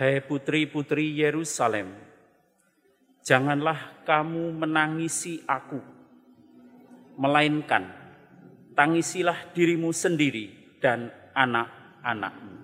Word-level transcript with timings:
Hai 0.00 0.24
putri-putri 0.24 1.12
Yerusalem, 1.12 1.92
janganlah 3.20 4.00
kamu 4.08 4.48
menangisi 4.56 5.44
aku, 5.44 5.76
melainkan 7.20 7.84
tangisilah 8.72 9.52
dirimu 9.52 9.92
sendiri 9.92 10.56
dan 10.80 11.12
anak-anakmu. 11.36 12.56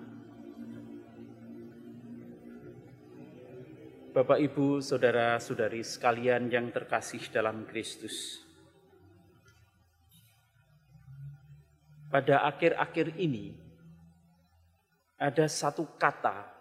Bapak, 4.17 4.41
Ibu, 4.41 4.81
saudara-saudari 4.81 5.85
sekalian 5.85 6.49
yang 6.49 6.73
terkasih 6.73 7.21
dalam 7.29 7.69
Kristus. 7.69 8.41
Pada 12.09 12.49
akhir-akhir 12.49 13.13
ini 13.21 13.53
ada 15.21 15.45
satu 15.45 15.85
kata 16.01 16.56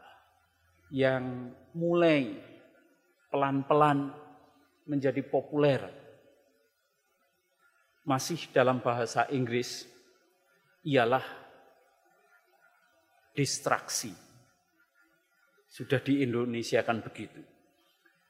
yang 0.91 1.51
mulai 1.75 2.37
pelan-pelan 3.31 4.15
menjadi 4.87 5.23
populer. 5.27 5.83
Masih 8.07 8.39
dalam 8.55 8.79
bahasa 8.79 9.27
Inggris, 9.35 9.83
ialah 10.87 11.27
distraksi. 13.35 14.15
Sudah 15.67 15.99
di 15.99 16.23
Indonesia 16.23 16.81
kan 16.87 17.03
begitu. 17.03 17.43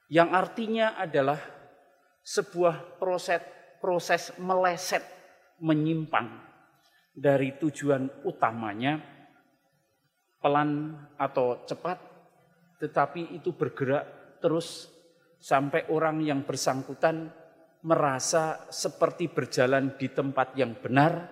Yang 0.09 0.29
artinya 0.33 0.97
adalah 0.97 1.39
sebuah 2.25 2.97
proses 2.97 3.45
proses 3.79 4.33
meleset, 4.41 5.05
menyimpang 5.61 6.27
dari 7.13 7.57
tujuan 7.57 8.27
utamanya 8.27 9.01
pelan 10.41 10.93
atau 11.17 11.65
cepat 11.65 11.99
tetapi 12.77 13.37
itu 13.37 13.57
bergerak 13.57 14.39
terus 14.41 14.93
sampai 15.41 15.89
orang 15.89 16.21
yang 16.21 16.45
bersangkutan 16.45 17.33
merasa 17.87 18.67
seperti 18.69 19.31
berjalan 19.31 19.95
di 19.95 20.11
tempat 20.11 20.59
yang 20.59 20.75
benar, 20.75 21.31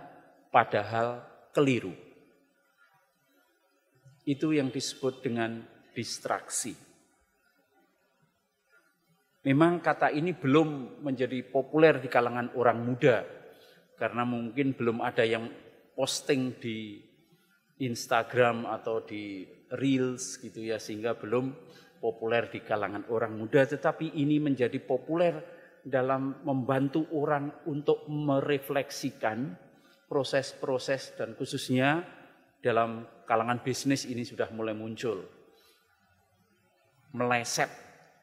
padahal 0.55 1.27
keliru. 1.51 1.91
Itu 4.25 4.55
yang 4.55 4.71
disebut 4.71 5.21
dengan 5.21 5.67
distraksi. 5.93 6.73
Memang 9.45 9.85
kata 9.85 10.09
ini 10.09 10.33
belum 10.33 11.03
menjadi 11.05 11.45
populer 11.45 12.01
di 12.01 12.09
kalangan 12.09 12.57
orang 12.57 12.81
muda, 12.81 13.21
karena 14.01 14.25
mungkin 14.25 14.73
belum 14.73 15.05
ada 15.05 15.21
yang 15.21 15.53
posting 15.93 16.57
di 16.57 17.04
Instagram 17.85 18.65
atau 18.69 19.05
di 19.05 19.45
reels 19.75 20.39
gitu 20.41 20.63
ya 20.65 20.81
sehingga 20.81 21.17
belum 21.17 21.53
populer 22.05 22.53
di 22.53 22.61
kalangan 22.61 23.09
orang 23.09 23.37
muda. 23.37 23.65
Tetapi 23.65 24.21
ini 24.21 24.37
menjadi 24.37 24.77
populer 24.81 25.41
dalam 25.85 26.45
membantu 26.45 27.09
orang 27.13 27.65
untuk 27.69 28.05
merefleksikan 28.09 29.57
proses-proses 30.09 31.17
dan 31.17 31.33
khususnya 31.37 32.05
dalam 32.61 33.05
kalangan 33.29 33.61
bisnis 33.61 34.09
ini 34.09 34.25
sudah 34.25 34.49
mulai 34.53 34.73
muncul. 34.73 35.25
Meleset 37.15 37.71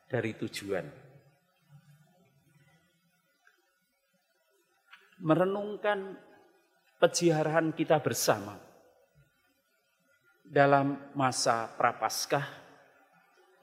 dari 0.10 0.36
tujuan. 0.36 0.86
Merenungkan 5.22 6.18
peziarahan 6.98 7.78
kita 7.78 8.02
bersama 8.02 8.71
dalam 10.52 11.00
masa 11.16 11.72
prapaskah 11.80 12.44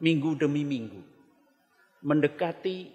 minggu 0.00 0.40
demi 0.40 0.64
minggu 0.64 1.04
mendekati 2.00 2.88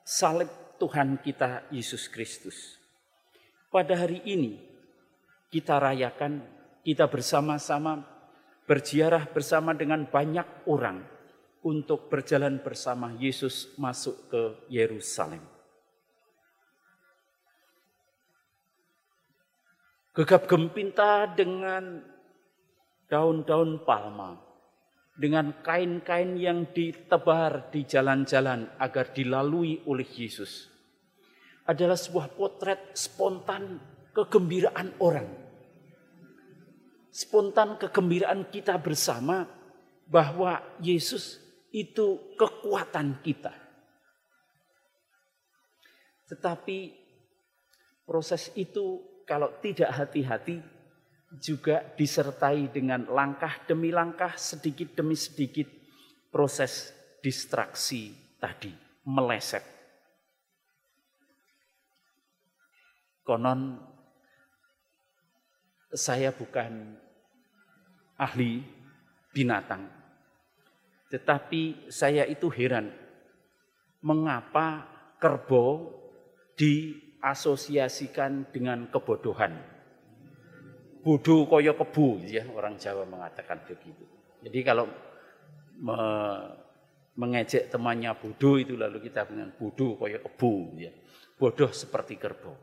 salib 0.00 0.48
Tuhan 0.80 1.20
kita 1.20 1.68
Yesus 1.68 2.08
Kristus. 2.08 2.80
Pada 3.68 3.92
hari 3.92 4.24
ini 4.24 4.56
kita 5.52 5.76
rayakan, 5.76 6.40
kita 6.80 7.12
bersama-sama 7.12 8.02
berziarah 8.64 9.28
bersama 9.28 9.76
dengan 9.76 10.08
banyak 10.08 10.64
orang 10.64 11.04
untuk 11.60 12.08
berjalan 12.08 12.56
bersama 12.64 13.12
Yesus 13.20 13.68
masuk 13.76 14.32
ke 14.32 14.42
Yerusalem. 14.72 15.51
Gegap 20.12 20.44
gempinta 20.44 21.24
dengan 21.24 22.04
daun-daun 23.08 23.80
palma, 23.84 24.36
dengan 25.16 25.56
kain-kain 25.64 26.36
yang 26.36 26.68
ditebar 26.72 27.72
di 27.72 27.88
jalan-jalan 27.88 28.68
agar 28.76 29.12
dilalui 29.16 29.80
oleh 29.88 30.04
Yesus. 30.04 30.68
Adalah 31.64 31.96
sebuah 31.96 32.36
potret 32.36 32.92
spontan 32.92 33.80
kegembiraan 34.12 35.00
orang. 35.00 35.28
Spontan 37.12 37.76
kegembiraan 37.80 38.48
kita 38.52 38.76
bersama 38.80 39.48
bahwa 40.08 40.60
Yesus 40.80 41.40
itu 41.72 42.36
kekuatan 42.36 43.20
kita. 43.24 43.52
Tetapi 46.28 46.78
proses 48.08 48.48
itu 48.56 49.11
kalau 49.26 49.50
tidak 49.62 49.90
hati-hati 49.92 50.62
juga 51.40 51.80
disertai 51.96 52.68
dengan 52.68 53.08
langkah 53.08 53.56
demi 53.64 53.88
langkah, 53.88 54.36
sedikit 54.36 54.92
demi 54.92 55.16
sedikit 55.16 55.64
proses 56.28 56.92
distraksi 57.24 58.12
tadi, 58.36 58.72
meleset. 59.08 59.64
Konon 63.22 63.78
saya 65.94 66.34
bukan 66.34 66.98
ahli 68.18 68.60
binatang, 69.30 69.88
tetapi 71.08 71.88
saya 71.88 72.26
itu 72.26 72.50
heran 72.50 72.90
mengapa 74.02 74.84
kerbau 75.22 75.94
di 76.58 76.98
asosiasikan 77.22 78.50
dengan 78.50 78.90
kebodohan. 78.90 79.54
Bodoh 81.02 81.46
koyo 81.46 81.78
kebu, 81.78 82.26
ya 82.26 82.42
orang 82.50 82.74
Jawa 82.78 83.06
mengatakan 83.06 83.62
begitu. 83.66 84.06
Jadi 84.42 84.58
kalau 84.66 84.90
me, 85.78 85.98
mengejek 87.14 87.70
temannya 87.70 88.14
bodoh 88.18 88.58
itu 88.58 88.74
lalu 88.74 88.98
kita 89.06 89.26
dengan 89.30 89.54
bodoh 89.54 89.94
koyo 89.98 90.18
kebu, 90.18 90.78
ya. 90.78 90.90
Bodoh 91.38 91.70
seperti 91.70 92.18
kerbau. 92.18 92.54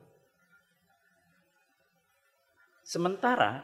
Sementara 2.83 3.63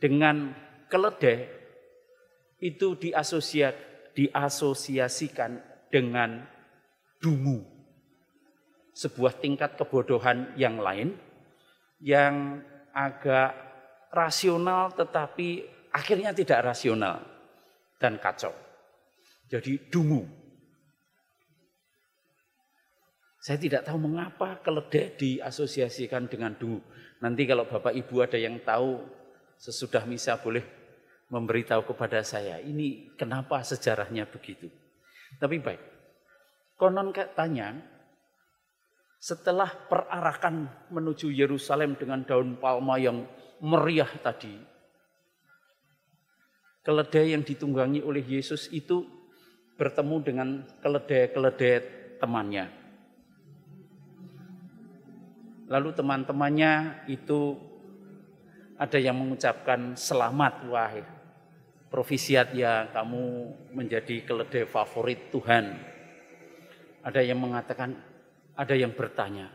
dengan 0.00 0.52
keledai 0.88 1.48
itu 2.60 2.96
diasosiasikan 4.14 5.50
dengan 5.88 6.44
dungu 7.20 7.73
sebuah 8.94 9.42
tingkat 9.42 9.74
kebodohan 9.74 10.54
yang 10.54 10.78
lain 10.78 11.18
yang 11.98 12.62
agak 12.94 13.52
rasional 14.14 14.94
tetapi 14.94 15.66
akhirnya 15.90 16.30
tidak 16.30 16.62
rasional 16.62 17.18
dan 17.98 18.18
kacau. 18.22 18.54
Jadi 19.50 19.90
dungu. 19.90 20.22
Saya 23.44 23.60
tidak 23.60 23.84
tahu 23.84 24.08
mengapa 24.08 24.56
keledai 24.64 25.20
diasosiasikan 25.20 26.32
dengan 26.32 26.56
dungu. 26.56 26.80
Nanti 27.20 27.44
kalau 27.44 27.68
Bapak 27.68 27.92
Ibu 27.92 28.24
ada 28.24 28.40
yang 28.40 28.56
tahu 28.64 29.04
sesudah 29.60 30.08
misa 30.08 30.40
boleh 30.40 30.64
memberitahu 31.28 31.84
kepada 31.92 32.24
saya. 32.24 32.60
Ini 32.60 33.16
kenapa 33.20 33.60
sejarahnya 33.60 34.28
begitu. 34.28 34.68
Tapi 35.36 35.60
baik. 35.60 35.82
Konon 36.74 37.14
tanya, 37.36 37.74
setelah 39.24 39.72
perarakan 39.88 40.68
menuju 40.92 41.32
Yerusalem 41.32 41.96
dengan 41.96 42.28
daun 42.28 42.60
palma 42.60 43.00
yang 43.00 43.24
meriah 43.64 44.12
tadi, 44.20 44.52
keledai 46.84 47.32
yang 47.32 47.40
ditunggangi 47.40 48.04
oleh 48.04 48.20
Yesus 48.20 48.68
itu 48.68 49.08
bertemu 49.80 50.16
dengan 50.20 50.48
keledai-keledai 50.84 51.74
temannya. 52.20 52.68
Lalu 55.72 55.90
teman-temannya 55.96 57.08
itu 57.08 57.56
ada 58.76 59.00
yang 59.00 59.16
mengucapkan 59.16 59.96
selamat 59.96 60.68
wahai 60.68 61.00
profisiat 61.88 62.52
ya 62.52 62.92
kamu 62.92 63.54
menjadi 63.72 64.20
keledai 64.28 64.68
favorit 64.68 65.32
Tuhan. 65.32 65.80
Ada 67.00 67.24
yang 67.24 67.40
mengatakan 67.40 68.13
ada 68.54 68.74
yang 68.74 68.94
bertanya, 68.94 69.50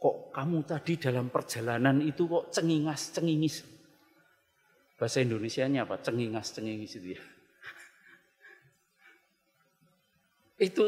kok 0.00 0.32
kamu 0.32 0.64
tadi 0.64 0.96
dalam 0.96 1.28
perjalanan 1.28 2.00
itu 2.00 2.24
kok 2.24 2.48
cengingas-cengingis? 2.50 3.68
Bahasa 4.96 5.20
Indonesianya 5.20 5.84
apa? 5.84 6.00
Cengingas-cengingis 6.00 6.92
itu 7.02 7.18
ya. 7.18 7.22
Itu 10.70 10.84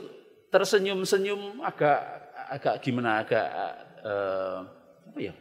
tersenyum-senyum 0.55 1.67
agak 1.67 1.99
agak 2.47 2.75
gimana 2.79 3.27
agak 3.27 3.49
uh, 4.07 4.63
apa 5.11 5.19
ya? 5.19 5.35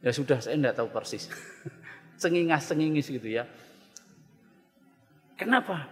Ya 0.00 0.10
sudah 0.16 0.40
saya 0.40 0.56
tidak 0.56 0.80
tahu 0.80 0.88
persis. 0.88 1.28
Cengingas-cengingis 2.22 3.12
gitu 3.12 3.28
ya. 3.28 3.44
Kenapa? 5.36 5.88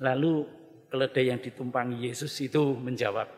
Lalu 0.00 0.44
keledai 0.92 1.32
yang 1.32 1.40
ditumpangi 1.40 2.08
Yesus 2.08 2.32
itu 2.40 2.76
menjawab, 2.76 3.28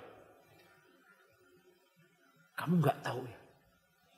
kamu 2.62 2.78
nggak 2.78 3.02
tahu 3.02 3.26
ya? 3.26 3.40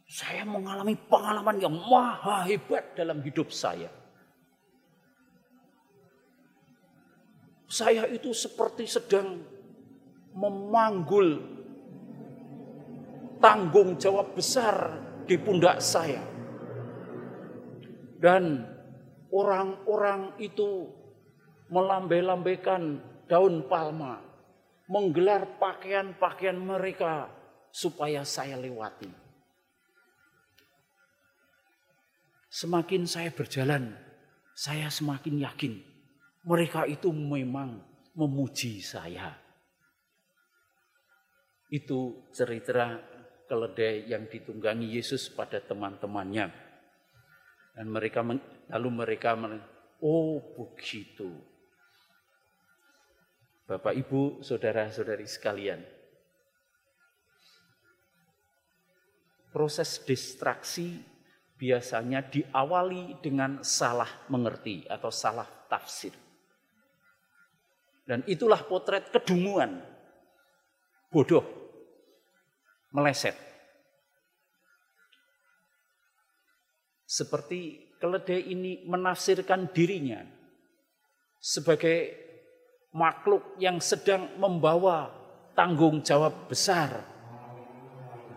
Saya 0.04 0.44
mengalami 0.44 0.92
pengalaman 1.08 1.56
yang 1.64 1.72
maha 1.72 2.44
hebat 2.44 2.92
dalam 2.92 3.24
hidup 3.24 3.48
saya. 3.48 3.88
Saya 7.64 8.04
itu 8.12 8.36
seperti 8.36 8.84
sedang 8.84 9.40
memanggul 10.36 11.40
tanggung 13.40 13.96
jawab 13.96 14.36
besar 14.36 15.00
di 15.24 15.40
pundak 15.40 15.80
saya. 15.80 16.20
Dan 18.20 18.60
orang-orang 19.32 20.36
itu 20.36 20.92
melambai-lambaikan 21.72 23.00
daun 23.24 23.64
palma, 23.72 24.20
menggelar 24.84 25.56
pakaian-pakaian 25.56 26.60
mereka 26.60 27.33
supaya 27.74 28.22
saya 28.22 28.54
lewati. 28.54 29.10
Semakin 32.54 33.02
saya 33.10 33.34
berjalan, 33.34 33.98
saya 34.54 34.86
semakin 34.86 35.42
yakin 35.42 35.74
mereka 36.44 36.84
itu 36.84 37.08
memang 37.08 37.80
memuji 38.12 38.84
saya. 38.84 39.32
Itu 41.72 42.28
cerita 42.30 43.00
keledai 43.48 44.12
yang 44.12 44.28
ditunggangi 44.28 44.92
Yesus 44.92 45.32
pada 45.32 45.58
teman-temannya. 45.58 46.52
Dan 47.74 47.90
mereka 47.90 48.22
lalu 48.70 48.88
mereka 48.92 49.34
oh 50.04 50.38
begitu. 50.54 51.32
Bapak 53.64 53.96
Ibu, 53.96 54.44
saudara-saudari 54.44 55.24
sekalian. 55.24 55.80
Proses 59.54 60.02
distraksi 60.02 60.98
biasanya 61.54 62.26
diawali 62.26 63.22
dengan 63.22 63.62
salah 63.62 64.26
mengerti 64.26 64.82
atau 64.90 65.14
salah 65.14 65.46
tafsir. 65.70 66.10
Dan 68.02 68.26
itulah 68.26 68.66
potret 68.66 69.14
kedunguan, 69.14 69.78
bodoh, 71.06 71.46
meleset. 72.90 73.38
Seperti 77.06 77.94
keledai 78.02 78.50
ini 78.50 78.82
menafsirkan 78.90 79.70
dirinya 79.70 80.20
sebagai 81.38 82.10
makhluk 82.90 83.54
yang 83.62 83.78
sedang 83.78 84.34
membawa 84.36 85.14
tanggung 85.54 86.02
jawab 86.02 86.50
besar 86.50 87.13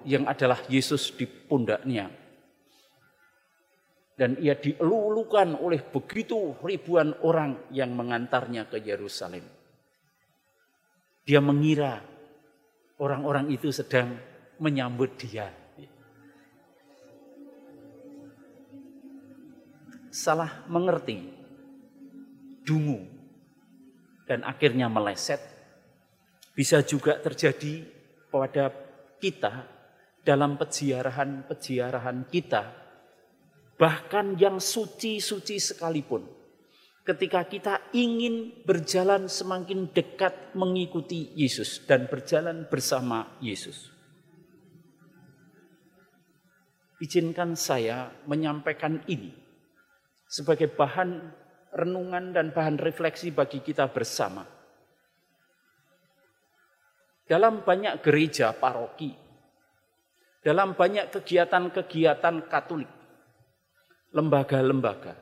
yang 0.07 0.23
adalah 0.23 0.63
Yesus 0.71 1.11
di 1.11 1.27
pundaknya 1.27 2.07
dan 4.17 4.33
ia 4.41 4.57
dielulukan 4.57 5.61
oleh 5.61 5.77
begitu 5.77 6.57
ribuan 6.65 7.13
orang 7.21 7.69
yang 7.69 7.93
mengantarnya 7.93 8.65
ke 8.65 8.81
Yerusalem. 8.81 9.45
Dia 11.21 11.37
mengira 11.37 12.01
orang-orang 12.97 13.53
itu 13.53 13.69
sedang 13.69 14.17
menyambut 14.57 15.13
dia. 15.21 15.53
Salah 20.09 20.65
mengerti, 20.65 21.21
dungu, 22.65 23.05
dan 24.25 24.41
akhirnya 24.41 24.89
meleset. 24.89 25.37
Bisa 26.57 26.81
juga 26.81 27.21
terjadi 27.21 27.85
pada 28.33 28.73
kita 29.21 29.76
dalam 30.27 30.59
peziarahan-peziarahan 30.59 32.27
kita 32.27 32.63
bahkan 33.79 34.35
yang 34.35 34.59
suci-suci 34.59 35.55
sekalipun. 35.55 36.27
Ketika 37.07 37.47
kita 37.47 37.75
ingin 37.95 38.67
berjalan 38.67 39.31
semakin 39.31 39.95
dekat 39.95 40.51
mengikuti 40.59 41.31
Yesus 41.39 41.87
dan 41.87 42.11
berjalan 42.11 42.67
bersama 42.67 43.39
Yesus. 43.39 43.95
Izinkan 46.99 47.55
saya 47.55 48.11
menyampaikan 48.27 48.99
ini 49.07 49.31
sebagai 50.27 50.67
bahan 50.67 51.31
renungan 51.71 52.35
dan 52.35 52.51
bahan 52.51 52.75
refleksi 52.75 53.31
bagi 53.31 53.63
kita 53.63 53.87
bersama. 53.87 54.43
Dalam 57.23 57.63
banyak 57.63 58.03
gereja 58.03 58.51
paroki, 58.51 59.26
dalam 60.47 60.79
banyak 60.79 61.11
kegiatan-kegiatan 61.11 62.47
Katolik, 62.47 62.87
lembaga-lembaga. 64.15 65.19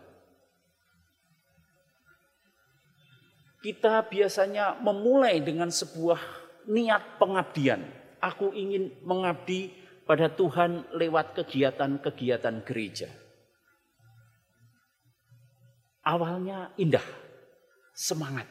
Kita 3.57 4.05
biasanya 4.05 4.77
memulai 4.85 5.41
dengan 5.41 5.73
sebuah 5.73 6.21
niat 6.69 7.17
pengabdian. 7.17 7.81
Aku 8.21 8.53
ingin 8.53 8.93
mengabdi 9.01 9.73
pada 10.05 10.29
Tuhan 10.29 10.93
lewat 10.93 11.41
kegiatan-kegiatan 11.41 12.61
gereja. 12.61 13.09
Awalnya 16.05 16.77
indah, 16.77 17.01
semangat. 17.97 18.45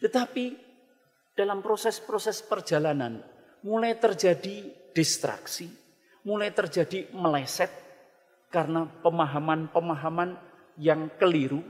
Tetapi 0.00 0.56
dalam 1.36 1.60
proses-proses 1.60 2.40
perjalanan 2.40 3.20
mulai 3.60 3.92
terjadi 4.00 4.83
distraksi, 4.94 5.68
mulai 6.22 6.54
terjadi 6.54 7.10
meleset, 7.12 7.68
karena 8.54 8.86
pemahaman-pemahaman 9.02 10.38
yang 10.78 11.10
keliru 11.18 11.66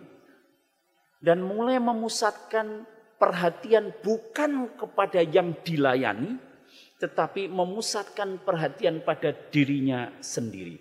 dan 1.24 1.40
mulai 1.40 1.80
memusatkan 1.80 2.84
perhatian 3.16 3.96
bukan 4.04 4.68
kepada 4.76 5.24
yang 5.24 5.56
dilayani 5.64 6.36
tetapi 7.00 7.48
memusatkan 7.48 8.40
perhatian 8.44 9.00
pada 9.00 9.32
dirinya 9.32 10.12
sendiri. 10.20 10.80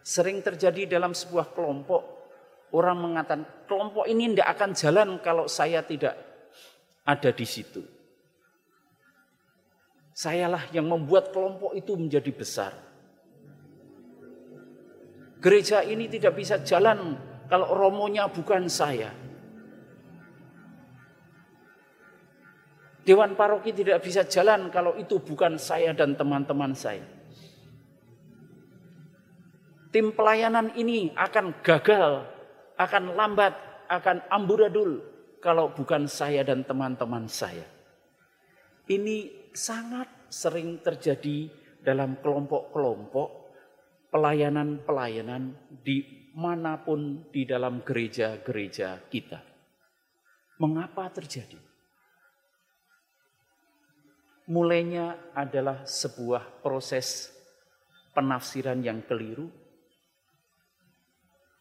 Sering 0.00 0.40
terjadi 0.40 0.96
dalam 0.96 1.12
sebuah 1.12 1.52
kelompok 1.52 2.02
orang 2.72 2.96
mengatakan 3.00 3.44
kelompok 3.64 4.04
ini 4.08 4.32
tidak 4.32 4.48
akan 4.56 4.70
jalan 4.72 5.08
kalau 5.20 5.44
saya 5.50 5.84
tidak 5.84 6.16
ada 7.04 7.30
di 7.32 7.46
situ. 7.48 7.99
Sayalah 10.20 10.68
yang 10.76 10.84
membuat 10.84 11.32
kelompok 11.32 11.72
itu 11.72 11.96
menjadi 11.96 12.28
besar. 12.28 12.76
Gereja 15.40 15.80
ini 15.80 16.12
tidak 16.12 16.36
bisa 16.36 16.60
jalan 16.60 17.16
kalau 17.48 17.72
romonya 17.72 18.28
bukan 18.28 18.68
saya. 18.68 19.16
Dewan 23.00 23.32
paroki 23.32 23.72
tidak 23.72 24.04
bisa 24.04 24.28
jalan 24.28 24.68
kalau 24.68 24.92
itu 25.00 25.24
bukan 25.24 25.56
saya 25.56 25.96
dan 25.96 26.12
teman-teman 26.12 26.76
saya. 26.76 27.08
Tim 29.88 30.12
pelayanan 30.12 30.76
ini 30.76 31.16
akan 31.16 31.64
gagal, 31.64 32.28
akan 32.76 33.16
lambat, 33.16 33.56
akan 33.88 34.20
amburadul 34.28 35.00
kalau 35.40 35.72
bukan 35.72 36.04
saya 36.04 36.44
dan 36.44 36.60
teman-teman 36.60 37.24
saya. 37.24 37.64
Ini 38.84 39.39
sangat 39.52 40.30
sering 40.30 40.78
terjadi 40.82 41.50
dalam 41.82 42.20
kelompok-kelompok 42.22 43.28
pelayanan-pelayanan 44.10 45.54
di 45.82 46.30
mana 46.34 46.78
pun 46.78 47.30
di 47.30 47.42
dalam 47.46 47.82
gereja-gereja 47.82 49.10
kita. 49.10 49.40
Mengapa 50.60 51.08
terjadi? 51.10 51.58
Mulainya 54.50 55.34
adalah 55.34 55.86
sebuah 55.86 56.62
proses 56.62 57.30
penafsiran 58.10 58.82
yang 58.82 59.06
keliru 59.06 59.46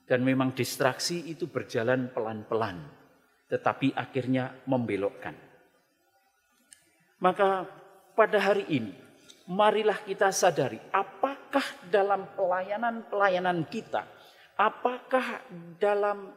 dan 0.09 0.25
memang 0.25 0.57
distraksi 0.57 1.21
itu 1.29 1.45
berjalan 1.45 2.09
pelan-pelan 2.09 2.81
tetapi 3.49 3.93
akhirnya 3.93 4.61
membelokkan. 4.65 5.33
Maka 7.19 7.65
pada 8.19 8.35
hari 8.35 8.67
ini 8.67 8.91
marilah 9.47 10.03
kita 10.03 10.27
sadari 10.35 10.83
apa 10.91 11.29
apakah 11.49 11.89
dalam 11.89 12.29
pelayanan-pelayanan 12.37 13.65
kita, 13.73 14.05
apakah 14.53 15.41
dalam 15.81 16.29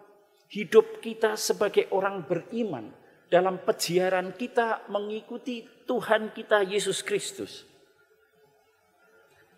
hidup 0.49 1.05
kita 1.05 1.37
sebagai 1.37 1.93
orang 1.93 2.25
beriman, 2.25 2.89
dalam 3.29 3.61
pejiaran 3.61 4.33
kita 4.33 4.89
mengikuti 4.89 5.69
Tuhan 5.85 6.33
kita 6.33 6.65
Yesus 6.65 7.05
Kristus, 7.05 7.69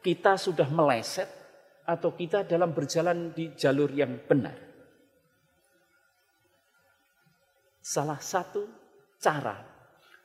kita 0.02 0.34
sudah 0.34 0.66
meleset 0.66 1.30
atau 1.86 2.10
kita 2.10 2.42
dalam 2.42 2.74
berjalan 2.74 3.30
di 3.30 3.54
jalur 3.54 3.94
yang 3.94 4.18
benar. 4.26 4.58
Salah 7.78 8.18
satu 8.18 8.66
cara 9.22 9.62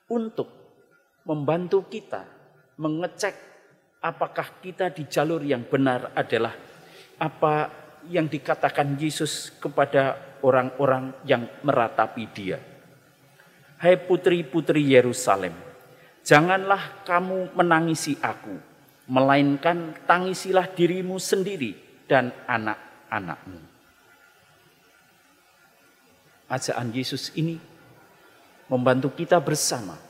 untuk 0.10 0.59
membantu 1.24 1.88
kita 1.88 2.24
mengecek 2.80 3.36
apakah 4.00 4.64
kita 4.64 4.92
di 4.92 5.08
jalur 5.12 5.44
yang 5.44 5.68
benar 5.68 6.16
adalah 6.16 6.56
apa 7.20 7.68
yang 8.08 8.32
dikatakan 8.32 8.96
Yesus 8.96 9.52
kepada 9.60 10.16
orang-orang 10.40 11.12
yang 11.28 11.44
meratapi 11.64 12.24
dia. 12.32 12.58
Hai 13.80 13.96
putri-putri 14.00 14.84
Yerusalem, 14.96 15.56
janganlah 16.24 17.04
kamu 17.04 17.56
menangisi 17.56 18.16
aku, 18.20 18.56
melainkan 19.08 19.96
tangisilah 20.08 20.68
dirimu 20.72 21.20
sendiri 21.20 21.76
dan 22.08 22.32
anak-anakmu. 22.48 23.60
Ajaan 26.50 26.90
Yesus 26.92 27.30
ini 27.38 27.62
membantu 28.68 29.14
kita 29.14 29.38
bersama. 29.38 30.09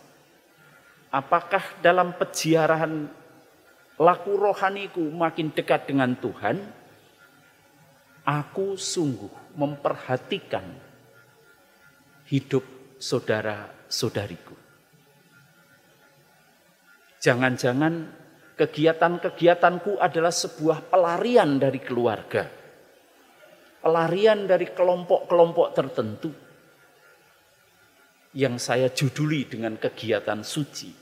Apakah 1.09 1.81
dalam 1.81 2.13
peziarahan 2.13 3.09
laku 3.97 4.33
rohaniku 4.37 5.01
makin 5.09 5.49
dekat 5.49 5.89
dengan 5.89 6.13
Tuhan, 6.13 6.61
aku 8.29 8.77
sungguh 8.77 9.57
memperhatikan 9.57 10.69
hidup 12.29 12.61
saudara-saudariku. 13.01 14.53
Jangan-jangan 17.19 17.93
kegiatan-kegiatanku 18.53 19.97
adalah 19.97 20.31
sebuah 20.31 20.93
pelarian 20.93 21.57
dari 21.57 21.81
keluarga. 21.81 22.45
Pelarian 23.81 24.45
dari 24.45 24.69
kelompok-kelompok 24.69 25.67
tertentu 25.73 26.48
yang 28.33 28.61
saya 28.61 28.93
juduli 28.93 29.49
dengan 29.49 29.73
kegiatan 29.77 30.45
suci. 30.45 30.93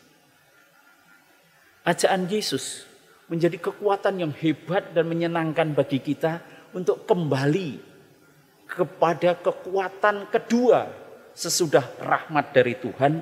Ajaan 1.83 2.27
Yesus 2.27 2.87
menjadi 3.27 3.59
kekuatan 3.59 4.23
yang 4.23 4.33
hebat 4.35 4.95
dan 4.95 5.07
menyenangkan 5.07 5.75
bagi 5.75 5.99
kita 5.99 6.39
untuk 6.71 7.03
kembali 7.03 7.79
kepada 8.67 9.39
kekuatan 9.39 10.27
kedua 10.31 10.87
sesudah 11.31 11.83
rahmat 11.99 12.51
dari 12.51 12.75
Tuhan 12.79 13.19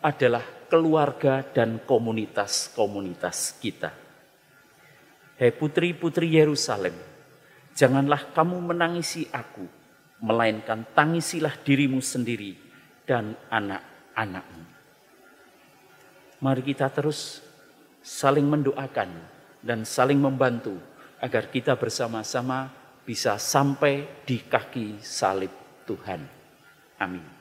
adalah 0.00 0.44
keluarga 0.68 1.44
dan 1.44 1.80
komunitas-komunitas 1.84 3.60
kita. 3.60 3.92
Hei 5.36 5.52
putri-putri 5.52 6.40
Yerusalem, 6.40 6.96
janganlah 7.76 8.32
kamu 8.32 8.72
menangisi 8.72 9.28
aku, 9.28 9.68
melainkan 10.24 10.88
tangisilah 10.96 11.52
dirimu 11.60 12.00
sendiri 12.00 12.65
dan 13.06 13.38
anak-anakmu. 13.48 14.62
Mari 16.42 16.62
kita 16.66 16.92
terus 16.92 17.40
saling 18.04 18.44
mendoakan 18.44 19.10
dan 19.64 19.88
saling 19.88 20.20
membantu 20.20 20.76
agar 21.22 21.48
kita 21.48 21.78
bersama-sama 21.80 22.68
bisa 23.06 23.40
sampai 23.40 24.26
di 24.26 24.42
kaki 24.44 25.00
salib 25.00 25.50
Tuhan. 25.88 26.20
Amin. 27.00 27.35